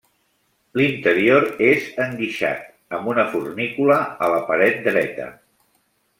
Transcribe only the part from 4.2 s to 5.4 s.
a la paret dreta.